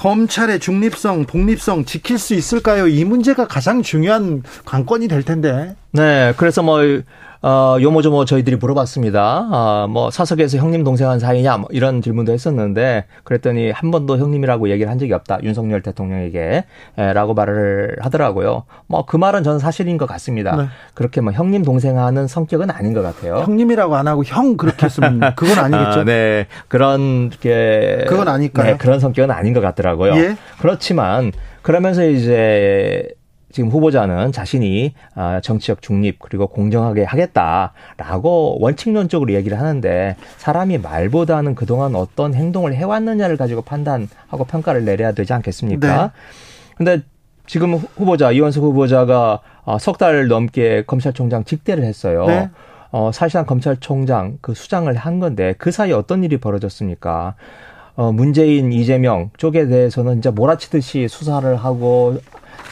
검찰의 0.00 0.60
중립성, 0.60 1.26
독립성 1.26 1.84
지킬 1.84 2.18
수 2.18 2.32
있을까요? 2.32 2.86
이 2.88 3.04
문제가 3.04 3.46
가장 3.46 3.82
중요한 3.82 4.42
관건이 4.64 5.08
될 5.08 5.22
텐데. 5.22 5.76
네, 5.92 6.32
그래서 6.38 6.62
뭐, 6.62 6.80
어, 7.42 7.78
요모조모 7.80 8.26
저희들이 8.26 8.56
물어봤습니다. 8.56 9.48
아, 9.50 9.86
뭐, 9.88 10.10
사석에서 10.10 10.58
형님 10.58 10.84
동생한 10.84 11.18
사이냐, 11.18 11.56
뭐 11.56 11.68
이런 11.72 12.02
질문도 12.02 12.32
했었는데, 12.32 13.06
그랬더니 13.24 13.70
한 13.70 13.90
번도 13.90 14.18
형님이라고 14.18 14.68
얘기를 14.68 14.90
한 14.90 14.98
적이 14.98 15.14
없다. 15.14 15.38
윤석열 15.42 15.80
대통령에게, 15.80 16.64
에, 16.98 17.12
라고 17.14 17.32
말을 17.32 17.96
하더라고요. 18.00 18.64
뭐, 18.86 19.06
그 19.06 19.16
말은 19.16 19.42
저는 19.42 19.58
사실인 19.58 19.96
것 19.96 20.04
같습니다. 20.06 20.54
네. 20.54 20.64
그렇게 20.92 21.22
뭐, 21.22 21.32
형님 21.32 21.64
동생하는 21.64 22.26
성격은 22.26 22.70
아닌 22.70 22.92
것 22.92 23.00
같아요. 23.00 23.38
형님이라고 23.38 23.96
안 23.96 24.06
하고 24.06 24.22
형 24.22 24.58
그렇게 24.58 24.84
했으면 24.84 25.20
그건 25.34 25.58
아니겠죠. 25.58 26.00
아, 26.00 26.04
네. 26.04 26.46
그런 26.68 27.30
게 27.30 28.04
그건 28.06 28.28
아닐까요? 28.28 28.72
네, 28.72 28.76
그런 28.76 29.00
성격은 29.00 29.30
아닌 29.30 29.54
것 29.54 29.60
같더라고요. 29.60 30.14
예. 30.16 30.36
그렇지만 30.58 31.32
그러면서 31.62 32.04
이제 32.04 33.08
지금 33.52 33.68
후보자는 33.70 34.32
자신이 34.32 34.94
아, 35.14 35.40
정치적 35.40 35.82
중립 35.82 36.18
그리고 36.18 36.46
공정하게 36.46 37.04
하겠다라고 37.04 38.58
원칙론적으로 38.60 39.32
얘기를 39.34 39.58
하는데 39.58 40.16
사람이 40.36 40.78
말보다는 40.78 41.54
그동안 41.54 41.94
어떤 41.94 42.34
행동을 42.34 42.74
해왔느냐를 42.74 43.36
가지고 43.36 43.62
판단하고 43.62 44.44
평가를 44.44 44.84
내려야 44.84 45.12
되지 45.12 45.32
않겠습니까? 45.32 46.02
네. 46.02 46.10
근데 46.76 47.02
지금 47.46 47.74
후보자 47.74 48.30
이원석 48.30 48.62
후보자가 48.62 49.40
아, 49.64 49.78
석달 49.78 50.28
넘게 50.28 50.84
검찰총장 50.86 51.44
직대를 51.44 51.84
했어요. 51.84 52.26
네. 52.26 52.50
어, 52.92 53.10
사실상 53.12 53.46
검찰총장 53.46 54.38
그 54.40 54.54
수장을 54.54 54.92
한 54.96 55.20
건데 55.20 55.54
그 55.58 55.70
사이에 55.70 55.92
어떤 55.92 56.24
일이 56.24 56.38
벌어졌습니까? 56.38 57.34
어, 57.96 58.12
문재인, 58.12 58.72
이재명 58.72 59.30
쪽에 59.36 59.66
대해서는 59.66 60.18
이제 60.18 60.30
몰아치듯이 60.30 61.08
수사를 61.08 61.54
하고 61.56 62.18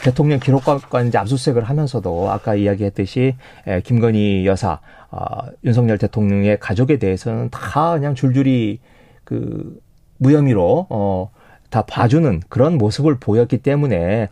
대통령 0.03 0.39
기록관까지 0.39 1.17
압수수색을 1.17 1.63
하면서도 1.63 2.29
아까 2.31 2.55
이야기했듯이 2.55 3.35
에, 3.67 3.81
김건희 3.81 4.45
여사, 4.45 4.79
어, 5.11 5.25
윤석열 5.63 5.97
대통령의 5.97 6.59
가족에 6.59 6.97
대해서는 6.99 7.49
다 7.49 7.91
그냥 7.93 8.15
줄줄이 8.15 8.79
그 9.23 9.79
무혐의로 10.17 10.87
어, 10.89 11.31
다 11.69 11.83
봐주는 11.83 12.41
그런 12.49 12.77
모습을 12.77 13.19
보였기 13.19 13.59
때문에 13.59 14.29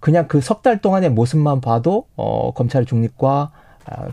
그냥 0.00 0.28
그 0.28 0.38
석 0.40 0.62
달 0.62 0.80
동안의 0.80 1.10
모습만 1.10 1.60
봐도 1.60 2.06
어, 2.16 2.52
검찰 2.52 2.84
중립과 2.84 3.50
아, 3.86 4.08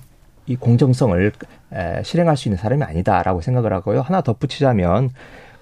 이 0.46 0.56
공정성을 0.56 1.32
에, 1.74 2.04
실행할 2.04 2.38
수 2.38 2.48
있는 2.48 2.58
사람이 2.58 2.84
아니다라고 2.84 3.42
생각을 3.42 3.74
하고요. 3.74 4.02
하나 4.02 4.22
덧붙이자면 4.22 5.10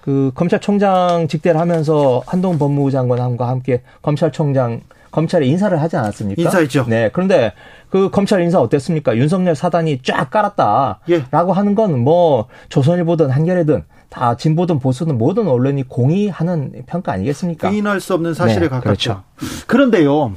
그 0.04 0.32
검찰총장 0.34 1.28
직대를 1.28 1.58
하면서 1.58 2.22
한동훈 2.26 2.58
법무부 2.58 2.90
장관과 2.90 3.48
함께 3.48 3.80
검찰총장 4.02 4.82
검찰에 5.10 5.46
인사를 5.46 5.80
하지 5.80 5.96
않았습니까? 5.96 6.42
인사했죠. 6.42 6.84
네. 6.90 7.08
그런데 7.10 7.54
그 7.88 8.10
검찰 8.10 8.42
인사 8.42 8.60
어땠습니까? 8.60 9.16
윤석열 9.16 9.54
사단이 9.56 10.02
쫙 10.02 10.28
깔았다라고 10.28 11.00
예. 11.08 11.24
하는 11.32 11.74
건 11.74 11.92
뭐 12.04 12.48
조선일보든 12.68 13.30
한겨레든 13.30 13.84
다 14.10 14.36
진보든 14.36 14.78
보수든 14.78 15.16
모든 15.16 15.48
언론이 15.48 15.84
공의하는 15.88 16.82
평가 16.84 17.12
아니겠습니까? 17.12 17.70
부인할 17.70 17.98
수 18.02 18.12
없는 18.12 18.34
사실에 18.34 18.64
네, 18.64 18.68
가깝죠. 18.68 19.22
그렇죠. 19.38 19.66
그런데요. 19.66 20.32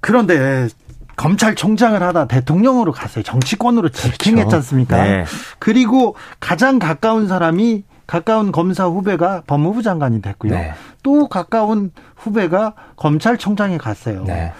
그런데 0.00 0.68
검찰총장을 1.16 2.00
하다 2.02 2.26
대통령으로 2.26 2.92
갔어요. 2.92 3.24
정치권으로 3.24 3.88
직행했지 3.88 4.34
그렇죠. 4.34 4.56
않습니까? 4.56 5.02
네. 5.02 5.24
그리고 5.58 6.14
가장 6.40 6.78
가까운 6.78 7.26
사람이 7.26 7.84
가까운 8.06 8.52
검사 8.52 8.84
후배가 8.84 9.42
법무부 9.46 9.82
장관이 9.82 10.22
됐고요. 10.22 10.52
네. 10.52 10.74
또 11.02 11.28
가까운 11.28 11.90
후배가 12.16 12.74
검찰총장에 12.96 13.78
갔어요. 13.78 14.24
네. 14.24 14.52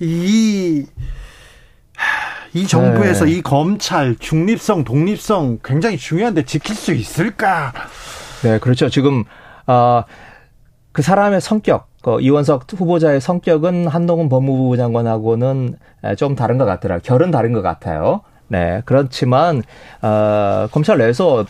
이, 0.00 0.84
이 2.52 2.66
정부에서 2.66 3.24
네. 3.24 3.32
이 3.32 3.42
검찰 3.42 4.16
중립성, 4.18 4.84
독립성 4.84 5.60
굉장히 5.64 5.96
중요한데 5.96 6.44
지킬 6.44 6.74
수 6.74 6.92
있을까? 6.92 7.72
네, 8.42 8.58
그렇죠. 8.58 8.88
지금, 8.88 9.24
어, 9.66 10.04
그 10.92 11.02
사람의 11.02 11.40
성격, 11.40 11.87
그 12.02 12.20
이원석 12.20 12.72
후보자의 12.72 13.20
성격은 13.20 13.86
한동훈 13.88 14.28
법무부 14.28 14.76
장관하고는 14.76 15.76
좀 16.16 16.34
다른 16.34 16.58
것 16.58 16.64
같더라. 16.64 17.00
결은 17.00 17.30
다른 17.30 17.52
것 17.52 17.62
같아요. 17.62 18.20
네. 18.48 18.82
그렇지만, 18.84 19.62
어, 20.00 20.68
검찰 20.70 20.98
내에서 20.98 21.44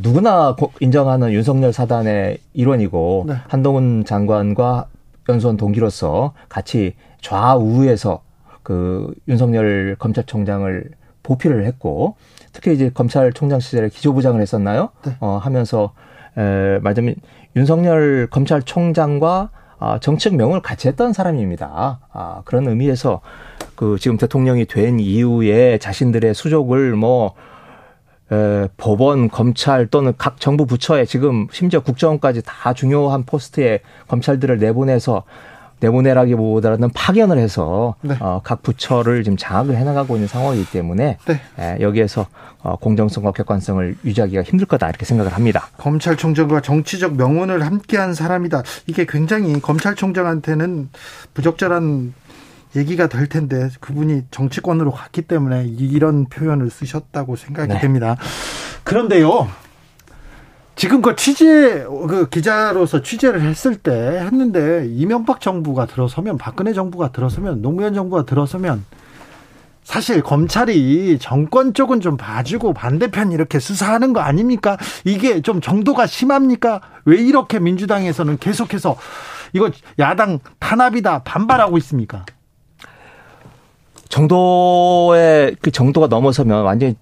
누구나 0.00 0.54
인정하는 0.80 1.32
윤석열 1.32 1.72
사단의 1.72 2.38
일원이고 2.52 3.24
네. 3.26 3.34
한동훈 3.48 4.04
장관과 4.04 4.86
연수원 5.28 5.56
동기로서 5.56 6.34
같이 6.48 6.94
좌우에서 7.20 8.22
그 8.62 9.12
윤석열 9.28 9.96
검찰총장을 9.98 10.90
보필을 11.22 11.64
했고 11.64 12.16
특히 12.52 12.74
이제 12.74 12.90
검찰총장 12.92 13.58
시절에 13.60 13.88
기조부장을 13.88 14.40
했었나요? 14.40 14.90
네. 15.04 15.16
어 15.20 15.38
하면서 15.42 15.92
에 16.36 16.78
말하자면 16.80 17.16
윤석열 17.56 18.26
검찰총장과 18.30 19.50
아, 19.78 19.98
정책 20.00 20.36
명을 20.36 20.60
같이 20.62 20.88
했던 20.88 21.12
사람입니다. 21.12 22.00
아, 22.12 22.42
그런 22.44 22.66
의미에서 22.68 23.20
그 23.74 23.98
지금 24.00 24.16
대통령이 24.16 24.66
된 24.66 24.98
이후에 24.98 25.78
자신들의 25.78 26.34
수족을 26.34 26.94
뭐 26.94 27.34
에, 28.32 28.68
법원, 28.76 29.28
검찰 29.28 29.86
또는 29.86 30.14
각 30.16 30.40
정부 30.40 30.64
부처에 30.64 31.04
지금 31.04 31.48
심지어 31.50 31.80
국정원까지 31.80 32.42
다 32.44 32.72
중요한 32.72 33.24
포스트에 33.24 33.80
검찰들을 34.08 34.58
내보내서 34.58 35.24
내보내라기보다는 35.84 36.90
파견을 36.90 37.38
해서 37.38 37.94
네. 38.00 38.16
어, 38.20 38.40
각 38.42 38.62
부처를 38.62 39.22
지금 39.24 39.36
장악을 39.36 39.76
해나가고 39.76 40.16
있는 40.16 40.28
상황이기 40.28 40.70
때문에 40.70 41.18
네. 41.26 41.40
에, 41.58 41.80
여기에서 41.80 42.26
어, 42.62 42.76
공정성과 42.76 43.32
객관성을 43.32 43.96
유지하기가 44.04 44.42
힘들 44.42 44.66
거다 44.66 44.88
이렇게 44.88 45.04
생각을 45.04 45.32
합니다. 45.32 45.68
검찰총장과 45.76 46.62
정치적 46.62 47.16
명운을 47.16 47.64
함께한 47.64 48.14
사람이다. 48.14 48.62
이게 48.86 49.04
굉장히 49.06 49.60
검찰총장한테는 49.60 50.88
부적절한 51.34 52.14
얘기가 52.76 53.06
될 53.06 53.28
텐데 53.28 53.68
그분이 53.80 54.22
정치권으로 54.30 54.90
갔기 54.90 55.22
때문에 55.22 55.64
이런 55.66 56.24
표현을 56.24 56.70
쓰셨다고 56.70 57.36
생각이 57.36 57.72
네. 57.72 57.80
됩니다. 57.80 58.16
그런데요. 58.82 59.48
지금껏 60.76 61.16
취재 61.16 61.84
그 62.08 62.28
기자로서 62.28 63.02
취재를 63.02 63.42
했을 63.42 63.76
때 63.76 63.92
했는데 63.92 64.86
이명박 64.88 65.40
정부가 65.40 65.86
들어서면 65.86 66.36
박근혜 66.36 66.72
정부가 66.72 67.12
들어서면 67.12 67.62
노무현 67.62 67.94
정부가 67.94 68.24
들어서면 68.24 68.84
사실 69.84 70.22
검찰이 70.22 71.18
정권 71.20 71.74
쪽은 71.74 72.00
좀 72.00 72.16
봐주고 72.16 72.72
반대편 72.72 73.32
이렇게 73.32 73.58
수사하는 73.58 74.12
거 74.14 74.20
아닙니까? 74.20 74.78
이게 75.04 75.42
좀 75.42 75.60
정도가 75.60 76.06
심합니까? 76.06 76.80
왜 77.04 77.18
이렇게 77.18 77.58
민주당에서는 77.58 78.38
계속해서 78.38 78.96
이거 79.52 79.70
야당 79.98 80.40
탄압이다 80.58 81.22
반발하고 81.22 81.76
있습니까? 81.78 82.24
정도의 84.08 85.56
그 85.60 85.70
정도가 85.70 86.06
넘어서면 86.06 86.64
완전히 86.64 86.96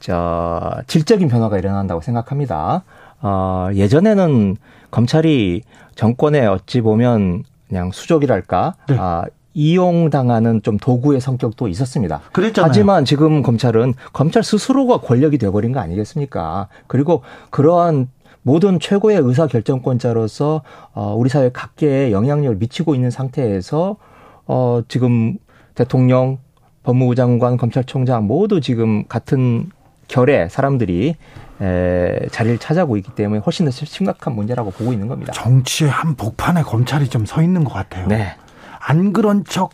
저 0.00 0.76
질적인 0.86 1.28
변화가 1.28 1.58
일어난다고 1.58 2.00
생각합니다. 2.00 2.84
어, 3.20 3.68
예전에는 3.74 4.56
검찰이 4.90 5.62
정권에 5.94 6.46
어찌 6.46 6.80
보면 6.80 7.44
그냥 7.68 7.90
수족이랄까, 7.92 8.74
네. 8.88 8.96
아, 8.98 9.24
이용당하는 9.54 10.62
좀 10.62 10.78
도구의 10.78 11.20
성격도 11.20 11.66
있었습니다. 11.66 12.20
그랬잖아요. 12.32 12.68
하지만 12.68 13.04
지금 13.04 13.42
검찰은 13.42 13.94
검찰 14.12 14.44
스스로가 14.44 15.00
권력이 15.00 15.36
되어버린 15.38 15.72
거 15.72 15.80
아니겠습니까? 15.80 16.68
그리고 16.86 17.22
그러한 17.50 18.08
모든 18.42 18.78
최고의 18.78 19.18
의사 19.20 19.48
결정권자로서 19.48 20.62
어, 20.94 21.14
우리 21.18 21.28
사회 21.28 21.50
각계에 21.50 22.12
영향력을 22.12 22.56
미치고 22.56 22.94
있는 22.94 23.10
상태에서 23.10 23.96
어, 24.46 24.82
지금 24.86 25.36
대통령, 25.74 26.38
법무부 26.84 27.14
장관, 27.14 27.56
검찰총장 27.56 28.26
모두 28.26 28.60
지금 28.60 29.06
같은 29.08 29.70
결의 30.08 30.50
사람들이 30.50 31.14
에, 31.60 32.26
자리를 32.30 32.58
찾아오고 32.58 32.96
있기 32.98 33.12
때문에 33.12 33.40
훨씬 33.44 33.66
더 33.66 33.70
심각한 33.72 34.34
문제라고 34.34 34.70
보고 34.70 34.92
있는 34.92 35.08
겁니다. 35.08 35.32
정치의 35.32 35.90
한 35.90 36.14
복판에 36.16 36.62
검찰이 36.62 37.08
좀 37.08 37.26
서 37.26 37.42
있는 37.42 37.64
것 37.64 37.72
같아요. 37.72 38.06
네. 38.06 38.34
안 38.80 39.12
그런 39.12 39.44
척 39.44 39.70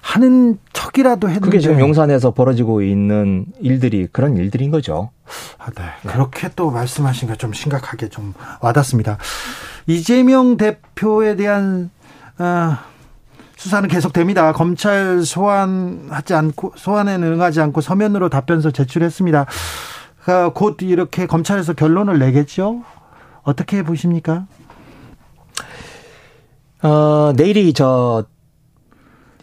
하는 0.00 0.58
척이라도 0.72 1.28
했는데 1.28 1.46
그게 1.46 1.58
지금 1.60 1.78
용산에서 1.78 2.32
벌어지고 2.32 2.82
있는 2.82 3.44
일들이 3.60 4.08
그런 4.10 4.36
일들인 4.36 4.70
거죠. 4.70 5.10
아, 5.58 5.66
네. 5.70 5.82
네. 6.02 6.12
그렇게 6.12 6.48
또 6.56 6.70
말씀하신 6.70 7.28
게 7.28 7.34
좀 7.36 7.52
심각하게 7.52 8.08
좀 8.08 8.32
와닿습니다. 8.60 9.18
이재명 9.86 10.56
대표에 10.56 11.36
대한 11.36 11.90
어, 12.38 12.76
수사는 13.62 13.88
계속됩니다. 13.88 14.52
검찰 14.52 15.22
소환하지 15.22 16.34
않고 16.34 16.72
소환에는 16.74 17.34
응하지 17.34 17.60
않고 17.60 17.80
서면으로 17.80 18.28
답변서 18.28 18.72
제출했습니다. 18.72 19.46
곧 20.54 20.78
이렇게 20.82 21.26
검찰에서 21.26 21.72
결론을 21.72 22.18
내겠죠? 22.18 22.82
어떻게 23.44 23.84
보십니까? 23.84 24.46
어, 26.82 27.32
내일이 27.36 27.72
저 27.72 28.24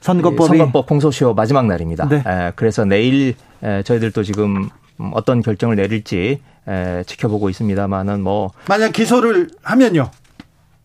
선거법이 0.01 0.57
선거법 0.57 0.85
공소시효 0.87 1.33
마지막 1.33 1.65
날입니다. 1.65 2.09
네. 2.09 2.17
에, 2.27 2.51
그래서 2.57 2.83
내일 2.83 3.35
에, 3.63 3.83
저희들도 3.83 4.23
지금 4.23 4.67
어떤 5.13 5.41
결정을 5.41 5.77
내릴지 5.77 6.41
에, 6.67 7.03
지켜보고 7.05 7.49
있습니다만은 7.49 8.21
뭐 8.21 8.51
만약 8.67 8.91
기소를 8.91 9.49
하면요. 9.63 10.11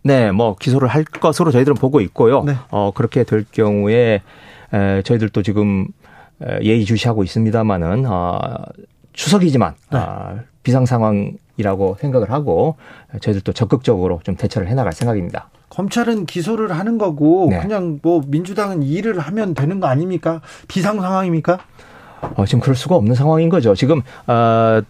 네, 0.04 0.30
뭐 0.32 0.54
기소를 0.56 0.86
할 0.88 1.02
것으로 1.04 1.50
저희들은 1.50 1.76
보고 1.76 2.00
있고요. 2.02 2.44
네. 2.44 2.54
어 2.70 2.92
그렇게 2.94 3.24
될 3.24 3.44
경우에 3.50 4.22
에, 4.72 5.02
저희들도 5.02 5.42
지금 5.42 5.88
예의주시하고 6.60 7.24
있습니다만은 7.24 8.04
어, 8.06 8.38
추석이지만 9.14 9.74
네. 9.90 9.98
아, 9.98 10.34
비상 10.62 10.84
상황이라고 10.84 11.96
생각을 12.00 12.30
하고 12.30 12.76
저희들도 13.20 13.52
적극적으로 13.52 14.20
좀 14.24 14.36
대처를 14.36 14.68
해나갈 14.68 14.92
생각입니다. 14.92 15.48
검찰은 15.70 16.26
기소를 16.26 16.72
하는 16.72 16.98
거고 16.98 17.48
네. 17.50 17.60
그냥 17.60 17.98
뭐 18.02 18.22
민주당은 18.26 18.82
일을 18.82 19.18
하면 19.18 19.54
되는 19.54 19.80
거 19.80 19.86
아닙니까? 19.86 20.40
비상 20.68 21.00
상황입니까? 21.00 21.58
어, 22.36 22.44
지금 22.46 22.60
그럴 22.60 22.76
수가 22.76 22.94
없는 22.96 23.14
상황인 23.14 23.48
거죠. 23.48 23.74
지금 23.74 24.02
어, 24.26 24.82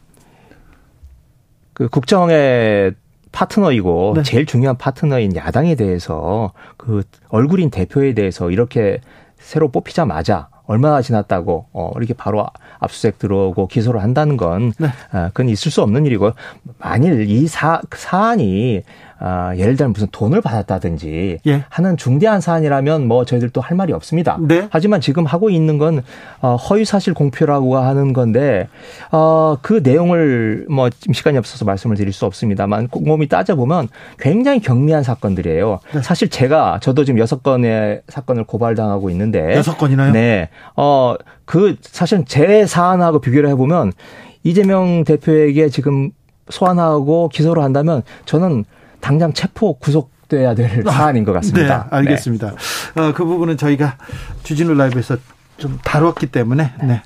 그 1.72 1.88
국정의 1.88 2.94
파트너이고 3.34 4.12
네. 4.16 4.22
제일 4.22 4.46
중요한 4.46 4.78
파트너인 4.78 5.34
야당에 5.36 5.74
대해서 5.74 6.52
그 6.76 7.02
얼굴인 7.28 7.70
대표에 7.70 8.14
대해서 8.14 8.50
이렇게 8.50 9.00
새로 9.36 9.70
뽑히자마자 9.70 10.48
얼마나 10.66 11.02
지났다고 11.02 11.66
어 11.72 11.90
이렇게 11.96 12.14
바로 12.14 12.46
압수수색 12.78 13.18
들어오고 13.18 13.66
기소를 13.66 14.02
한다는 14.02 14.36
건 14.36 14.72
네. 14.78 14.86
어, 15.12 15.28
그건 15.34 15.48
있을 15.50 15.70
수 15.70 15.82
없는 15.82 16.06
일이고 16.06 16.32
만일 16.78 17.28
이 17.28 17.46
사, 17.46 17.82
사안이 17.94 18.82
아, 19.18 19.54
예를 19.56 19.76
들면 19.76 19.92
무슨 19.92 20.08
돈을 20.10 20.40
받았다든지 20.40 21.38
예. 21.46 21.64
하는 21.68 21.96
중대한 21.96 22.40
사안이라면 22.40 23.06
뭐 23.06 23.24
저희들도 23.24 23.60
할 23.60 23.76
말이 23.76 23.92
없습니다. 23.92 24.38
네. 24.40 24.68
하지만 24.70 25.00
지금 25.00 25.24
하고 25.24 25.50
있는 25.50 25.78
건 25.78 26.02
어, 26.40 26.56
허위 26.56 26.84
사실 26.84 27.14
공표라고 27.14 27.76
하는 27.78 28.12
건데 28.12 28.68
어, 29.12 29.56
그 29.62 29.80
내용을 29.82 30.66
뭐 30.68 30.90
시간이 31.12 31.38
없어서 31.38 31.64
말씀을 31.64 31.96
드릴 31.96 32.12
수 32.12 32.26
없습니다만 32.26 32.88
곰곰이 32.88 33.28
따져 33.28 33.54
보면 33.56 33.88
굉장히 34.18 34.60
경미한 34.60 35.02
사건들이에요. 35.02 35.80
네. 35.94 36.02
사실 36.02 36.28
제가 36.28 36.80
저도 36.82 37.04
지금 37.04 37.18
여섯 37.18 37.42
건의 37.42 38.02
사건을 38.08 38.44
고발당하고 38.44 39.10
있는데 39.10 39.54
여섯 39.56 39.78
건이나요? 39.78 40.12
네. 40.12 40.48
어, 40.76 41.14
그 41.44 41.76
사실 41.80 42.24
제 42.26 42.66
사안하고 42.66 43.20
비교를 43.20 43.48
해 43.48 43.54
보면 43.54 43.92
이재명 44.42 45.04
대표에게 45.04 45.68
지금 45.68 46.10
소환하고 46.50 47.28
기소를 47.30 47.62
한다면 47.62 48.02
저는 48.26 48.64
당장 49.04 49.34
체포 49.34 49.74
구속돼야 49.78 50.54
될 50.54 50.82
아, 50.88 50.90
사안인 50.90 51.24
것 51.24 51.34
같습니다. 51.34 51.88
네, 51.90 51.96
알겠습니다. 51.96 52.54
네. 52.94 53.00
어, 53.02 53.12
그 53.12 53.22
부분은 53.26 53.58
저희가 53.58 53.98
주진우 54.44 54.72
라이브에서 54.72 55.18
좀 55.58 55.78
다뤘기 55.84 56.28
때문에 56.28 56.72
네. 56.82 57.02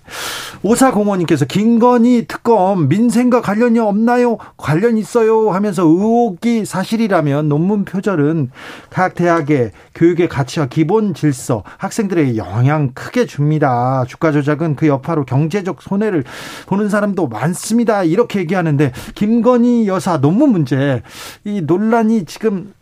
오사공원님께서 0.62 1.44
김건희 1.44 2.26
특검 2.26 2.88
민생과 2.88 3.42
관련이 3.42 3.78
없나요? 3.78 4.38
관련 4.56 4.96
있어요 4.96 5.50
하면서 5.50 5.84
의혹이 5.84 6.64
사실이라면 6.64 7.48
논문 7.48 7.84
표절은 7.84 8.50
각 8.90 9.14
대학의 9.14 9.72
교육의 9.94 10.28
가치와 10.28 10.66
기본 10.66 11.14
질서, 11.14 11.62
학생들에게 11.78 12.36
영향 12.36 12.90
크게 12.92 13.26
줍니다. 13.26 14.04
주가 14.08 14.32
조작은 14.32 14.76
그 14.76 14.86
여파로 14.88 15.24
경제적 15.24 15.82
손해를 15.82 16.24
보는 16.66 16.88
사람도 16.88 17.28
많습니다. 17.28 18.02
이렇게 18.02 18.40
얘기하는데 18.40 18.92
김건희 19.14 19.86
여사 19.86 20.18
논문 20.18 20.50
문제 20.50 21.02
이 21.44 21.60
논란이 21.60 22.24
지금 22.24 22.72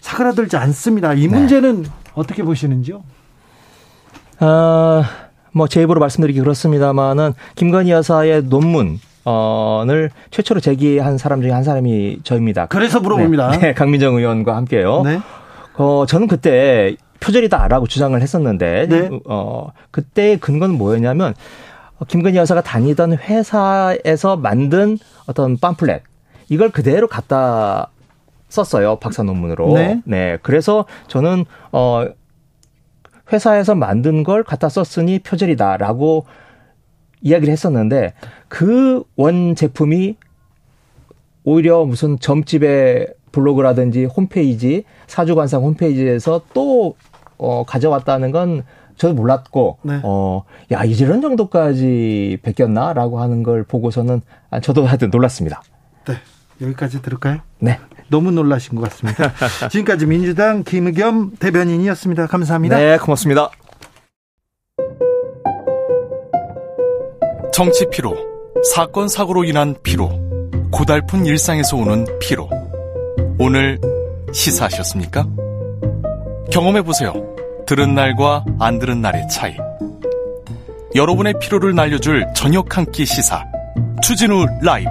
사그라들지 0.00 0.56
않습니다. 0.56 1.12
이 1.12 1.26
네. 1.26 1.28
문제는 1.28 1.82
네. 1.82 1.88
어떻게 2.14 2.42
보시는지요? 2.42 3.02
어... 4.40 5.25
뭐 5.56 5.66
제 5.68 5.82
입으로 5.82 6.00
말씀드리기 6.00 6.38
그렇습니다만은 6.40 7.32
김건희 7.54 7.90
여사의 7.90 8.44
논문 8.44 9.00
어를 9.24 10.10
최초로 10.30 10.60
제기한 10.60 11.18
사람 11.18 11.40
중에 11.40 11.50
한 11.50 11.64
사람이 11.64 12.20
저입니다. 12.22 12.66
그래서 12.66 13.00
물어봅니다. 13.00 13.50
네, 13.52 13.58
네 13.58 13.74
강민정 13.74 14.16
의원과 14.16 14.54
함께요. 14.54 15.02
네. 15.02 15.18
어 15.78 16.04
저는 16.06 16.26
그때 16.28 16.96
표절이다라고 17.20 17.86
주장을 17.86 18.20
했었는데 18.20 18.86
네. 18.88 19.10
어 19.26 19.72
그때 19.90 20.36
근거는 20.36 20.76
뭐였냐면 20.76 21.34
김건희 22.06 22.36
여사가 22.36 22.62
다니던 22.62 23.14
회사에서 23.14 24.36
만든 24.36 24.98
어떤 25.26 25.56
팜플렛 25.56 26.02
이걸 26.50 26.70
그대로 26.70 27.08
갖다 27.08 27.88
썼어요 28.48 28.96
박사 28.96 29.22
논문으로. 29.22 29.72
네. 29.72 30.02
네. 30.04 30.38
그래서 30.42 30.84
저는 31.08 31.46
어 31.72 32.06
회사에서 33.32 33.74
만든 33.74 34.22
걸 34.22 34.42
갖다 34.42 34.68
썼으니 34.68 35.18
표절이다라고 35.20 36.26
이야기를 37.22 37.50
했었는데 37.52 38.12
그 38.48 39.02
원 39.16 39.54
제품이 39.54 40.16
오히려 41.44 41.84
무슨 41.84 42.18
점집의 42.18 43.08
블로그라든지 43.32 44.04
홈페이지 44.04 44.84
사주관상 45.06 45.62
홈페이지에서 45.62 46.42
또 46.54 46.96
어, 47.38 47.64
가져왔다는 47.64 48.30
건 48.30 48.62
저도 48.96 49.14
몰랐고 49.14 49.78
네. 49.82 50.00
어야 50.02 50.84
이런 50.84 51.20
정도까지 51.20 52.38
베꼈나라고 52.42 53.20
하는 53.20 53.42
걸 53.42 53.62
보고서는 53.62 54.22
아, 54.50 54.60
저도 54.60 54.86
하여튼 54.86 55.10
놀랐습니다. 55.10 55.62
네 56.06 56.14
여기까지 56.60 57.02
들을까요? 57.02 57.38
네. 57.58 57.78
너무 58.08 58.30
놀라신 58.30 58.76
것 58.78 58.88
같습니다. 58.90 59.32
지금까지 59.68 60.06
민주당 60.06 60.62
김의겸 60.62 61.36
대변인이었습니다. 61.38 62.26
감사합니다. 62.26 62.76
네, 62.76 62.98
고맙습니다. 62.98 63.50
정치 67.52 67.86
피로, 67.90 68.14
사건 68.74 69.08
사고로 69.08 69.44
인한 69.44 69.74
피로, 69.82 70.10
고달픈 70.70 71.24
일상에서 71.24 71.76
오는 71.76 72.06
피로. 72.20 72.48
오늘 73.38 73.78
시사하셨습니까? 74.32 75.26
경험해 76.52 76.82
보세요. 76.82 77.12
들은 77.66 77.94
날과 77.94 78.44
안 78.60 78.78
들은 78.78 79.00
날의 79.00 79.26
차이. 79.28 79.56
여러분의 80.94 81.34
피로를 81.40 81.74
날려줄 81.74 82.26
저녁 82.34 82.76
한 82.76 82.86
끼 82.92 83.04
시사. 83.04 83.44
추진우 84.02 84.46
라이브. 84.62 84.90